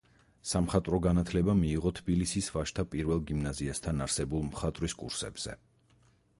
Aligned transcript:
სამხატვრო 0.51 0.99
განათლება 1.05 1.53
მიიღო 1.59 1.91
თბილისის 1.99 2.49
ვაჟთა 2.57 2.87
პირველ 2.95 3.23
გიმნაზიასთან 3.33 4.05
არსებულ 4.07 4.45
მხატვრის 4.51 5.01
კურსებზე. 5.03 5.59